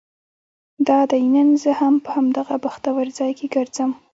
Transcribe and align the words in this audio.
دادی 0.87 1.23
نن 1.33 1.49
زه 1.63 1.71
په 2.05 2.09
همدغه 2.17 2.55
بختور 2.65 3.05
ځای 3.17 3.31
کې 3.39 3.47
ګرځم. 3.55 3.91